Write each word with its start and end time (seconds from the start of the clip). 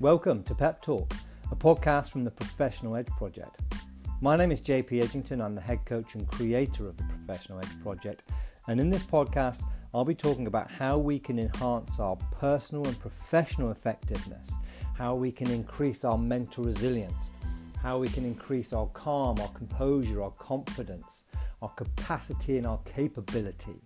Welcome 0.00 0.44
to 0.44 0.54
Pep 0.54 0.80
Talk, 0.80 1.12
a 1.50 1.56
podcast 1.56 2.10
from 2.10 2.22
the 2.22 2.30
Professional 2.30 2.94
Edge 2.94 3.08
Project. 3.08 3.60
My 4.20 4.36
name 4.36 4.52
is 4.52 4.60
JP 4.60 5.02
Edgington. 5.02 5.44
I'm 5.44 5.56
the 5.56 5.60
head 5.60 5.84
coach 5.86 6.14
and 6.14 6.24
creator 6.28 6.88
of 6.88 6.96
the 6.96 7.02
Professional 7.02 7.58
Edge 7.58 7.82
Project. 7.82 8.22
And 8.68 8.78
in 8.78 8.90
this 8.90 9.02
podcast, 9.02 9.64
I'll 9.92 10.04
be 10.04 10.14
talking 10.14 10.46
about 10.46 10.70
how 10.70 10.98
we 10.98 11.18
can 11.18 11.40
enhance 11.40 11.98
our 11.98 12.14
personal 12.14 12.86
and 12.86 12.96
professional 13.00 13.72
effectiveness, 13.72 14.52
how 14.96 15.16
we 15.16 15.32
can 15.32 15.50
increase 15.50 16.04
our 16.04 16.16
mental 16.16 16.62
resilience, 16.62 17.32
how 17.82 17.98
we 17.98 18.06
can 18.08 18.24
increase 18.24 18.72
our 18.72 18.86
calm, 18.86 19.40
our 19.40 19.48
composure, 19.48 20.22
our 20.22 20.30
confidence, 20.30 21.24
our 21.60 21.70
capacity, 21.70 22.56
and 22.56 22.68
our 22.68 22.78
capability. 22.84 23.82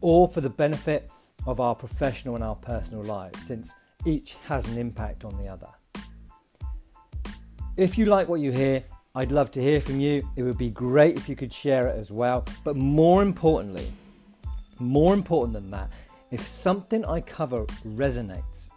All 0.00 0.26
for 0.26 0.40
the 0.40 0.50
benefit 0.50 1.08
of 1.46 1.60
our 1.60 1.76
professional 1.76 2.34
and 2.34 2.42
our 2.42 2.56
personal 2.56 3.04
lives, 3.04 3.40
since 3.46 3.76
each 4.04 4.36
has 4.46 4.66
an 4.66 4.78
impact 4.78 5.24
on 5.24 5.36
the 5.38 5.48
other. 5.48 5.68
If 7.76 7.96
you 7.96 8.06
like 8.06 8.28
what 8.28 8.40
you 8.40 8.52
hear, 8.52 8.84
I'd 9.14 9.32
love 9.32 9.50
to 9.52 9.62
hear 9.62 9.80
from 9.80 10.00
you. 10.00 10.28
It 10.36 10.42
would 10.42 10.58
be 10.58 10.70
great 10.70 11.16
if 11.16 11.28
you 11.28 11.36
could 11.36 11.52
share 11.52 11.86
it 11.86 11.98
as 11.98 12.10
well. 12.10 12.44
But 12.64 12.76
more 12.76 13.22
importantly, 13.22 13.92
more 14.78 15.14
important 15.14 15.54
than 15.54 15.70
that, 15.70 15.90
if 16.30 16.46
something 16.46 17.04
I 17.04 17.20
cover 17.20 17.64
resonates, 17.86 18.70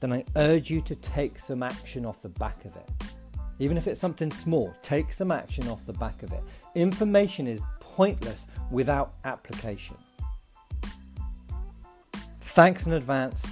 then 0.00 0.12
I 0.12 0.24
urge 0.36 0.70
you 0.70 0.80
to 0.82 0.96
take 0.96 1.38
some 1.38 1.62
action 1.62 2.04
off 2.04 2.22
the 2.22 2.28
back 2.28 2.64
of 2.64 2.74
it. 2.76 2.90
Even 3.60 3.76
if 3.76 3.86
it's 3.86 4.00
something 4.00 4.32
small, 4.32 4.74
take 4.82 5.12
some 5.12 5.30
action 5.30 5.68
off 5.68 5.86
the 5.86 5.92
back 5.92 6.24
of 6.24 6.32
it. 6.32 6.42
Information 6.74 7.46
is 7.46 7.60
pointless 7.78 8.48
without 8.70 9.14
application. 9.24 9.96
Thanks 12.40 12.86
in 12.86 12.92
advance. 12.94 13.46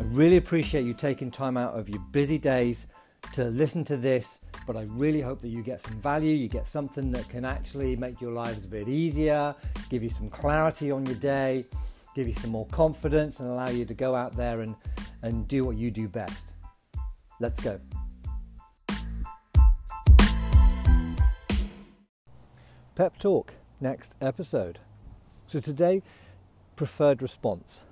I 0.00 0.02
really 0.04 0.38
appreciate 0.38 0.86
you 0.86 0.94
taking 0.94 1.30
time 1.30 1.58
out 1.58 1.78
of 1.78 1.90
your 1.90 2.00
busy 2.10 2.38
days 2.38 2.86
to 3.34 3.44
listen 3.44 3.84
to 3.84 3.98
this, 3.98 4.40
but 4.66 4.74
I 4.74 4.84
really 4.88 5.20
hope 5.20 5.42
that 5.42 5.48
you 5.48 5.62
get 5.62 5.82
some 5.82 6.00
value, 6.00 6.34
you 6.34 6.48
get 6.48 6.66
something 6.66 7.12
that 7.12 7.28
can 7.28 7.44
actually 7.44 7.96
make 7.96 8.18
your 8.18 8.32
lives 8.32 8.64
a 8.64 8.68
bit 8.68 8.88
easier, 8.88 9.54
give 9.90 10.02
you 10.02 10.08
some 10.08 10.30
clarity 10.30 10.90
on 10.90 11.04
your 11.04 11.16
day, 11.16 11.66
give 12.14 12.26
you 12.26 12.32
some 12.32 12.48
more 12.48 12.64
confidence, 12.68 13.40
and 13.40 13.50
allow 13.50 13.68
you 13.68 13.84
to 13.84 13.92
go 13.92 14.14
out 14.14 14.34
there 14.38 14.62
and, 14.62 14.74
and 15.20 15.46
do 15.46 15.64
what 15.64 15.76
you 15.76 15.90
do 15.90 16.08
best. 16.08 16.54
Let's 17.38 17.60
go. 17.60 17.78
Pep 22.94 23.18
Talk, 23.18 23.52
next 23.82 24.14
episode. 24.22 24.78
So 25.46 25.60
today, 25.60 26.02
preferred 26.74 27.20
response 27.20 27.82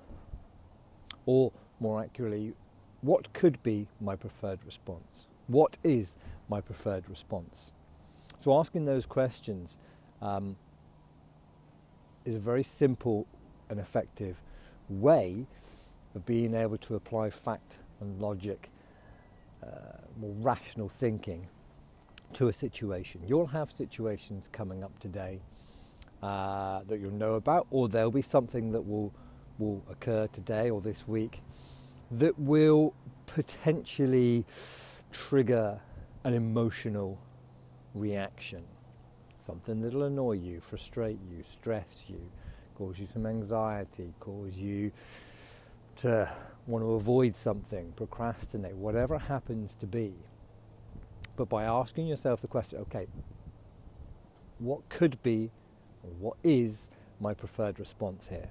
or 1.26 1.52
more 1.80 2.02
accurately, 2.02 2.54
what 3.00 3.32
could 3.32 3.62
be 3.62 3.88
my 4.00 4.16
preferred 4.16 4.60
response? 4.64 5.26
What 5.46 5.78
is 5.82 6.16
my 6.48 6.60
preferred 6.60 7.08
response? 7.08 7.72
So, 8.38 8.58
asking 8.58 8.84
those 8.84 9.06
questions 9.06 9.78
um, 10.20 10.56
is 12.24 12.34
a 12.34 12.38
very 12.38 12.62
simple 12.62 13.26
and 13.70 13.80
effective 13.80 14.42
way 14.88 15.46
of 16.14 16.26
being 16.26 16.54
able 16.54 16.78
to 16.78 16.94
apply 16.94 17.30
fact 17.30 17.76
and 18.00 18.20
logic, 18.20 18.70
uh, 19.62 19.66
more 20.18 20.34
rational 20.38 20.88
thinking 20.88 21.48
to 22.34 22.48
a 22.48 22.52
situation. 22.52 23.22
You'll 23.26 23.48
have 23.48 23.70
situations 23.70 24.48
coming 24.52 24.84
up 24.84 24.98
today 24.98 25.40
uh, 26.22 26.80
that 26.88 27.00
you'll 27.00 27.10
know 27.12 27.34
about, 27.34 27.66
or 27.70 27.88
there'll 27.88 28.10
be 28.10 28.22
something 28.22 28.72
that 28.72 28.82
will 28.82 29.12
will 29.58 29.82
occur 29.90 30.26
today 30.28 30.70
or 30.70 30.80
this 30.80 31.06
week 31.06 31.42
that 32.10 32.38
will 32.38 32.94
potentially 33.26 34.44
trigger 35.12 35.80
an 36.24 36.34
emotional 36.34 37.19
reaction. 37.94 38.64
Something 39.41 39.80
that'll 39.80 40.04
annoy 40.04 40.32
you, 40.32 40.60
frustrate 40.60 41.18
you, 41.30 41.42
stress 41.42 42.06
you, 42.08 42.30
cause 42.76 42.98
you 42.98 43.06
some 43.06 43.26
anxiety, 43.26 44.14
cause 44.20 44.56
you 44.56 44.92
to 45.97 46.30
want 46.66 46.84
to 46.84 46.92
avoid 46.92 47.36
something, 47.36 47.92
procrastinate, 47.97 48.76
whatever 48.76 49.18
happens 49.18 49.74
to 49.74 49.86
be. 49.86 50.14
But 51.36 51.48
by 51.48 51.64
asking 51.64 52.06
yourself 52.06 52.41
the 52.41 52.48
question, 52.48 52.78
okay, 52.80 53.06
what 54.58 54.88
could 54.88 55.22
be 55.22 55.50
what 56.18 56.36
is 56.42 56.88
my 57.20 57.34
preferred 57.34 57.78
response 57.78 58.28
here? 58.28 58.50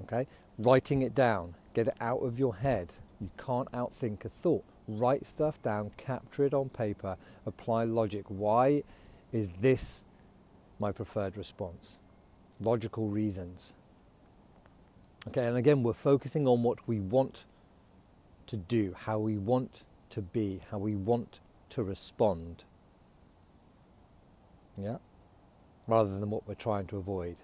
Okay? 0.00 0.26
Writing 0.58 1.02
it 1.02 1.14
down, 1.14 1.54
get 1.74 1.88
it 1.88 1.94
out 2.00 2.18
of 2.18 2.38
your 2.38 2.56
head. 2.56 2.92
You 3.20 3.30
can't 3.38 3.70
outthink 3.72 4.24
a 4.24 4.28
thought. 4.28 4.64
Write 4.88 5.26
stuff 5.26 5.62
down, 5.62 5.92
capture 5.96 6.44
it 6.44 6.52
on 6.52 6.68
paper, 6.68 7.16
apply 7.46 7.84
logic. 7.84 8.24
Why 8.28 8.82
is 9.32 9.50
this 9.60 10.04
my 10.78 10.90
preferred 10.92 11.36
response? 11.36 11.98
Logical 12.60 13.08
reasons. 13.08 13.72
Okay, 15.28 15.46
and 15.46 15.56
again, 15.56 15.84
we're 15.84 15.92
focusing 15.92 16.48
on 16.48 16.64
what 16.64 16.86
we 16.88 16.98
want 16.98 17.44
to 18.48 18.56
do, 18.56 18.94
how 18.98 19.18
we 19.18 19.38
want 19.38 19.84
to 20.10 20.20
be, 20.20 20.60
how 20.70 20.78
we 20.78 20.96
want 20.96 21.38
to 21.70 21.82
respond. 21.82 22.64
Yeah? 24.76 24.96
Rather 25.86 26.18
than 26.18 26.28
what 26.30 26.46
we're 26.48 26.54
trying 26.54 26.86
to 26.88 26.96
avoid 26.96 27.36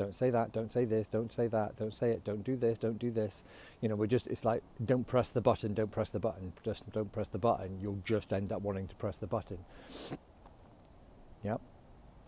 don't 0.00 0.16
say 0.16 0.30
that, 0.30 0.50
don't 0.50 0.72
say 0.72 0.86
this, 0.86 1.06
don't 1.06 1.30
say 1.30 1.46
that, 1.46 1.76
don't 1.76 1.92
say 1.92 2.10
it, 2.10 2.24
don't 2.24 2.42
do 2.42 2.56
this, 2.56 2.78
don't 2.78 2.98
do 2.98 3.10
this. 3.10 3.44
You 3.82 3.90
know, 3.90 3.96
we're 3.96 4.06
just, 4.06 4.26
it's 4.28 4.46
like, 4.46 4.62
don't 4.82 5.06
press 5.06 5.30
the 5.30 5.42
button, 5.42 5.74
don't 5.74 5.90
press 5.90 6.08
the 6.08 6.18
button, 6.18 6.54
just 6.64 6.90
don't 6.90 7.12
press 7.12 7.28
the 7.28 7.36
button. 7.36 7.78
You'll 7.82 8.00
just 8.02 8.32
end 8.32 8.50
up 8.50 8.62
wanting 8.62 8.88
to 8.88 8.94
press 8.94 9.18
the 9.18 9.26
button. 9.26 9.58
Yep. 11.44 11.60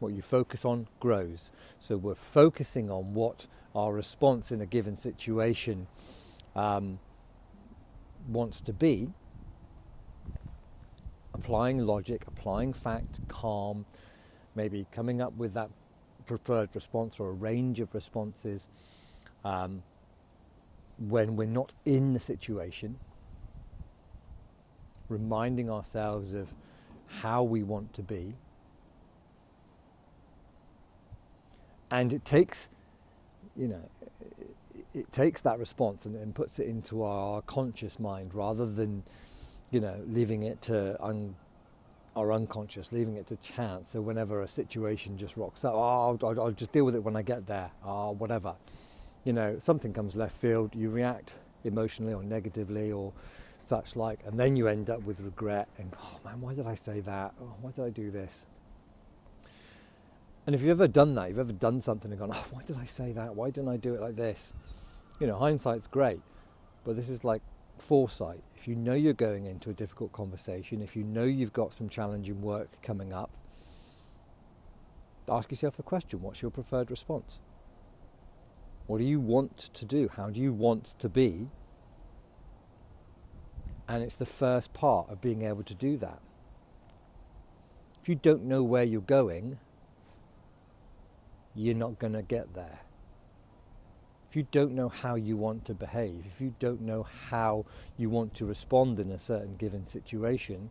What 0.00 0.12
you 0.12 0.20
focus 0.20 0.66
on 0.66 0.86
grows. 1.00 1.50
So 1.78 1.96
we're 1.96 2.14
focusing 2.14 2.90
on 2.90 3.14
what 3.14 3.46
our 3.74 3.94
response 3.94 4.52
in 4.52 4.60
a 4.60 4.66
given 4.66 4.98
situation 4.98 5.86
um, 6.54 6.98
wants 8.28 8.60
to 8.60 8.74
be, 8.74 9.08
applying 11.32 11.78
logic, 11.78 12.24
applying 12.26 12.74
fact, 12.74 13.26
calm, 13.28 13.86
maybe 14.54 14.86
coming 14.92 15.22
up 15.22 15.34
with 15.38 15.54
that 15.54 15.70
preferred 16.26 16.70
response 16.74 17.20
or 17.20 17.28
a 17.28 17.32
range 17.32 17.80
of 17.80 17.94
responses 17.94 18.68
um, 19.44 19.82
when 20.98 21.36
we're 21.36 21.46
not 21.46 21.74
in 21.84 22.12
the 22.12 22.20
situation, 22.20 22.98
reminding 25.08 25.70
ourselves 25.70 26.32
of 26.32 26.52
how 27.20 27.42
we 27.42 27.62
want 27.62 27.92
to 27.94 28.02
be. 28.02 28.34
And 31.90 32.12
it 32.12 32.24
takes, 32.24 32.70
you 33.54 33.68
know, 33.68 33.90
it 34.94 35.12
takes 35.12 35.40
that 35.42 35.58
response 35.58 36.06
and, 36.06 36.16
and 36.16 36.34
puts 36.34 36.58
it 36.58 36.66
into 36.66 37.02
our 37.02 37.42
conscious 37.42 37.98
mind 37.98 38.34
rather 38.34 38.64
than, 38.66 39.02
you 39.70 39.80
know, 39.80 40.02
leaving 40.06 40.42
it 40.42 40.62
to 40.62 41.02
un- 41.02 41.34
are 42.14 42.32
unconscious, 42.32 42.92
leaving 42.92 43.16
it 43.16 43.26
to 43.28 43.36
chance. 43.36 43.90
So 43.90 44.00
whenever 44.00 44.42
a 44.42 44.48
situation 44.48 45.16
just 45.16 45.36
rocks 45.36 45.64
up, 45.64 45.74
oh, 45.74 46.18
I'll, 46.22 46.40
I'll 46.40 46.50
just 46.50 46.72
deal 46.72 46.84
with 46.84 46.94
it 46.94 47.02
when 47.02 47.16
I 47.16 47.22
get 47.22 47.46
there, 47.46 47.70
or 47.84 48.14
whatever. 48.14 48.54
You 49.24 49.32
know, 49.32 49.58
something 49.58 49.92
comes 49.92 50.16
left 50.16 50.36
field, 50.36 50.74
you 50.74 50.90
react 50.90 51.34
emotionally 51.64 52.12
or 52.12 52.22
negatively 52.22 52.90
or 52.92 53.12
such 53.60 53.94
like, 53.94 54.20
and 54.26 54.38
then 54.38 54.56
you 54.56 54.66
end 54.66 54.90
up 54.90 55.02
with 55.04 55.20
regret 55.20 55.68
and, 55.78 55.94
oh 56.02 56.18
man, 56.24 56.40
why 56.40 56.54
did 56.54 56.66
I 56.66 56.74
say 56.74 57.00
that? 57.00 57.32
Oh, 57.40 57.54
why 57.60 57.70
did 57.70 57.84
I 57.84 57.90
do 57.90 58.10
this? 58.10 58.44
And 60.44 60.56
if 60.56 60.60
you've 60.60 60.70
ever 60.70 60.88
done 60.88 61.14
that, 61.14 61.28
you've 61.28 61.38
ever 61.38 61.52
done 61.52 61.80
something 61.80 62.10
and 62.10 62.18
gone, 62.18 62.32
oh, 62.34 62.46
why 62.50 62.62
did 62.64 62.76
I 62.76 62.84
say 62.84 63.12
that? 63.12 63.36
Why 63.36 63.50
didn't 63.50 63.68
I 63.68 63.76
do 63.76 63.94
it 63.94 64.00
like 64.00 64.16
this? 64.16 64.54
You 65.20 65.28
know, 65.28 65.38
hindsight's 65.38 65.86
great, 65.86 66.20
but 66.84 66.96
this 66.96 67.08
is 67.08 67.22
like 67.22 67.42
foresight, 67.82 68.42
if 68.56 68.68
you 68.68 68.74
know 68.74 68.94
you're 68.94 69.12
going 69.12 69.44
into 69.44 69.68
a 69.68 69.74
difficult 69.74 70.12
conversation, 70.12 70.80
if 70.80 70.96
you 70.96 71.02
know 71.02 71.24
you've 71.24 71.52
got 71.52 71.74
some 71.74 71.88
challenging 71.88 72.40
work 72.40 72.80
coming 72.82 73.12
up, 73.12 73.30
ask 75.28 75.50
yourself 75.50 75.76
the 75.76 75.82
question 75.82 76.22
what's 76.22 76.42
your 76.42 76.50
preferred 76.50 76.90
response? 76.90 77.40
What 78.86 78.98
do 78.98 79.04
you 79.04 79.20
want 79.20 79.56
to 79.74 79.84
do? 79.84 80.08
How 80.16 80.30
do 80.30 80.40
you 80.40 80.52
want 80.52 80.94
to 80.98 81.08
be? 81.08 81.48
And 83.88 84.02
it's 84.02 84.16
the 84.16 84.26
first 84.26 84.72
part 84.72 85.10
of 85.10 85.20
being 85.20 85.42
able 85.42 85.64
to 85.64 85.74
do 85.74 85.96
that. 85.98 86.20
If 88.00 88.08
you 88.08 88.14
don't 88.14 88.44
know 88.44 88.62
where 88.62 88.84
you're 88.84 89.00
going, 89.00 89.58
you're 91.54 91.74
not 91.74 91.98
going 91.98 92.14
to 92.14 92.22
get 92.22 92.54
there 92.54 92.80
if 94.32 94.36
you 94.36 94.46
don't 94.50 94.72
know 94.72 94.88
how 94.88 95.14
you 95.14 95.36
want 95.36 95.66
to 95.66 95.74
behave, 95.74 96.24
if 96.24 96.40
you 96.40 96.54
don't 96.58 96.80
know 96.80 97.02
how 97.28 97.66
you 97.98 98.08
want 98.08 98.32
to 98.32 98.46
respond 98.46 98.98
in 98.98 99.10
a 99.10 99.18
certain 99.18 99.56
given 99.56 99.86
situation, 99.86 100.70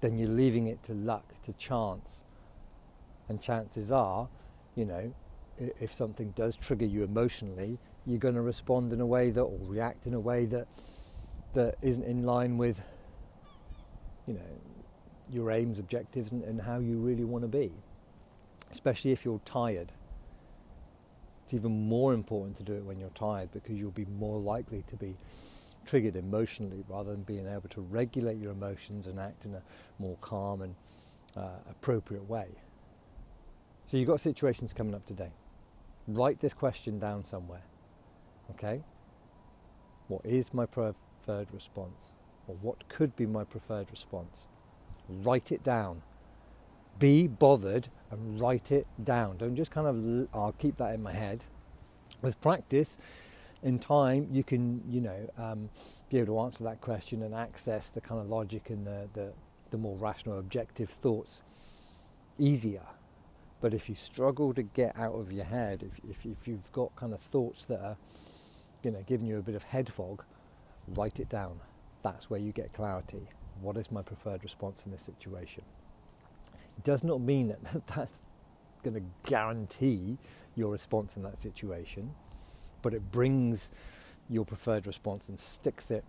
then 0.00 0.18
you're 0.18 0.28
leaving 0.28 0.66
it 0.66 0.82
to 0.82 0.92
luck, 0.92 1.40
to 1.44 1.52
chance. 1.52 2.24
And 3.28 3.40
chances 3.40 3.92
are, 3.92 4.28
you 4.74 4.84
know, 4.84 5.14
if 5.56 5.94
something 5.94 6.32
does 6.32 6.56
trigger 6.56 6.84
you 6.84 7.04
emotionally, 7.04 7.78
you're 8.06 8.18
going 8.18 8.34
to 8.34 8.40
respond 8.40 8.92
in 8.92 9.00
a 9.00 9.06
way 9.06 9.30
that, 9.30 9.40
or 9.40 9.56
react 9.60 10.08
in 10.08 10.12
a 10.12 10.18
way 10.18 10.44
that, 10.46 10.66
that 11.54 11.76
isn't 11.82 12.02
in 12.02 12.24
line 12.24 12.58
with, 12.58 12.82
you 14.26 14.34
know, 14.34 14.60
your 15.30 15.52
aims, 15.52 15.78
objectives, 15.78 16.32
and, 16.32 16.42
and 16.42 16.62
how 16.62 16.80
you 16.80 16.96
really 16.96 17.24
want 17.24 17.42
to 17.42 17.48
be. 17.48 17.70
Especially 18.72 19.12
if 19.12 19.24
you're 19.24 19.40
tired. 19.44 19.92
It's 21.50 21.54
even 21.56 21.88
more 21.88 22.14
important 22.14 22.56
to 22.58 22.62
do 22.62 22.74
it 22.74 22.84
when 22.84 23.00
you're 23.00 23.08
tired 23.08 23.50
because 23.50 23.76
you'll 23.76 23.90
be 23.90 24.04
more 24.04 24.38
likely 24.38 24.84
to 24.86 24.94
be 24.94 25.16
triggered 25.84 26.14
emotionally 26.14 26.84
rather 26.88 27.10
than 27.10 27.22
being 27.22 27.48
able 27.48 27.68
to 27.70 27.80
regulate 27.80 28.38
your 28.38 28.52
emotions 28.52 29.08
and 29.08 29.18
act 29.18 29.44
in 29.44 29.56
a 29.56 29.62
more 29.98 30.16
calm 30.20 30.62
and 30.62 30.76
uh, 31.36 31.58
appropriate 31.68 32.30
way. 32.30 32.50
So 33.84 33.96
you've 33.96 34.06
got 34.06 34.20
situations 34.20 34.72
coming 34.72 34.94
up 34.94 35.04
today. 35.06 35.32
Write 36.06 36.38
this 36.38 36.54
question 36.54 37.00
down 37.00 37.24
somewhere. 37.24 37.64
Okay? 38.52 38.84
What 40.06 40.24
is 40.24 40.54
my 40.54 40.66
preferred 40.66 41.48
response? 41.52 42.12
Or 42.46 42.54
what 42.62 42.88
could 42.88 43.16
be 43.16 43.26
my 43.26 43.42
preferred 43.42 43.90
response? 43.90 44.46
Write 45.08 45.50
it 45.50 45.64
down. 45.64 46.02
Be 47.00 47.26
bothered 47.26 47.88
and 48.12 48.40
write 48.40 48.70
it 48.70 48.86
down. 49.02 49.38
Don't 49.38 49.56
just 49.56 49.72
kind 49.72 49.88
of, 49.88 50.28
I'll 50.32 50.52
keep 50.52 50.76
that 50.76 50.94
in 50.94 51.02
my 51.02 51.12
head. 51.12 51.46
With 52.22 52.40
practice, 52.40 52.98
in 53.62 53.78
time, 53.78 54.28
you 54.30 54.44
can, 54.44 54.82
you 54.88 55.00
know, 55.00 55.30
um, 55.36 55.70
be 56.10 56.18
able 56.18 56.34
to 56.34 56.40
answer 56.40 56.62
that 56.64 56.80
question 56.80 57.22
and 57.22 57.34
access 57.34 57.90
the 57.90 58.00
kind 58.00 58.20
of 58.20 58.28
logic 58.28 58.70
and 58.70 58.86
the, 58.86 59.08
the, 59.14 59.32
the 59.70 59.78
more 59.78 59.96
rational, 59.96 60.38
objective 60.38 60.90
thoughts 60.90 61.42
easier. 62.38 62.86
But 63.60 63.74
if 63.74 63.88
you 63.88 63.94
struggle 63.94 64.54
to 64.54 64.62
get 64.62 64.96
out 64.96 65.14
of 65.14 65.32
your 65.32 65.44
head, 65.44 65.82
if, 65.82 65.98
if, 66.08 66.24
if 66.24 66.46
you've 66.46 66.70
got 66.72 66.94
kind 66.96 67.12
of 67.12 67.20
thoughts 67.20 67.64
that 67.66 67.80
are, 67.80 67.96
you 68.82 68.90
know, 68.90 69.02
giving 69.06 69.26
you 69.26 69.38
a 69.38 69.42
bit 69.42 69.54
of 69.54 69.64
head 69.64 69.92
fog, 69.92 70.24
write 70.86 71.20
it 71.20 71.28
down. 71.28 71.60
That's 72.02 72.30
where 72.30 72.40
you 72.40 72.52
get 72.52 72.72
clarity. 72.72 73.28
What 73.60 73.76
is 73.76 73.90
my 73.90 74.02
preferred 74.02 74.42
response 74.42 74.86
in 74.86 74.92
this 74.92 75.02
situation? 75.02 75.64
Does 76.84 77.02
not 77.04 77.20
mean 77.20 77.48
that 77.48 77.86
that's 77.94 78.22
going 78.82 78.94
to 78.94 79.02
guarantee 79.28 80.18
your 80.56 80.70
response 80.70 81.16
in 81.16 81.22
that 81.22 81.40
situation, 81.40 82.14
but 82.82 82.94
it 82.94 83.10
brings 83.10 83.70
your 84.28 84.44
preferred 84.44 84.86
response 84.86 85.28
and 85.28 85.38
sticks 85.38 85.90
it 85.90 86.04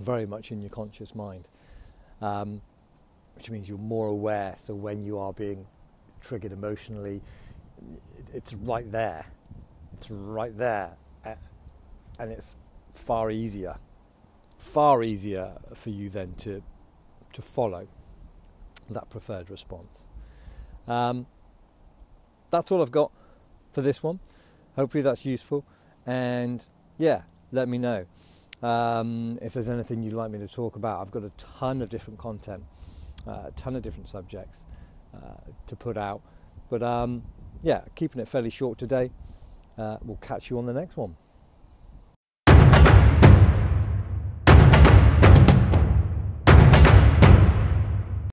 very 0.00 0.26
much 0.26 0.50
in 0.52 0.60
your 0.60 0.70
conscious 0.70 1.14
mind, 1.14 1.44
um, 2.20 2.60
which 3.34 3.50
means 3.50 3.68
you're 3.68 3.78
more 3.78 4.06
aware. 4.08 4.54
So 4.58 4.74
when 4.74 5.04
you 5.04 5.18
are 5.18 5.32
being 5.32 5.66
triggered 6.20 6.52
emotionally, 6.52 7.20
it's 8.32 8.54
right 8.54 8.90
there. 8.90 9.26
It's 9.94 10.10
right 10.10 10.56
there. 10.56 10.96
And 12.18 12.30
it's 12.30 12.56
far 12.92 13.30
easier, 13.30 13.78
far 14.58 15.02
easier 15.02 15.54
for 15.74 15.90
you 15.90 16.10
then 16.10 16.34
to, 16.38 16.62
to 17.32 17.42
follow 17.42 17.88
that 18.94 19.10
preferred 19.10 19.50
response. 19.50 20.06
Um, 20.86 21.26
that's 22.50 22.70
all 22.70 22.82
I've 22.82 22.90
got 22.90 23.12
for 23.72 23.82
this 23.82 24.02
one. 24.02 24.20
Hopefully 24.76 25.02
that's 25.02 25.24
useful. 25.24 25.64
And 26.06 26.66
yeah, 26.98 27.22
let 27.50 27.68
me 27.68 27.78
know 27.78 28.06
um, 28.62 29.38
if 29.40 29.54
there's 29.54 29.70
anything 29.70 30.02
you'd 30.02 30.14
like 30.14 30.30
me 30.30 30.38
to 30.38 30.48
talk 30.48 30.76
about. 30.76 31.00
I've 31.00 31.10
got 31.10 31.24
a 31.24 31.30
ton 31.36 31.82
of 31.82 31.88
different 31.88 32.18
content, 32.18 32.64
uh, 33.26 33.44
a 33.46 33.52
ton 33.56 33.76
of 33.76 33.82
different 33.82 34.08
subjects. 34.08 34.64
Uh, 35.14 35.52
to 35.66 35.76
put 35.76 35.98
out. 35.98 36.22
But 36.70 36.82
um, 36.82 37.24
yeah, 37.62 37.82
keeping 37.94 38.18
it 38.22 38.28
fairly 38.28 38.48
short 38.48 38.78
today. 38.78 39.10
Uh, 39.76 39.98
we'll 40.02 40.16
catch 40.16 40.48
you 40.48 40.56
on 40.56 40.64
the 40.64 40.72
next 40.72 40.96
one. 40.96 41.16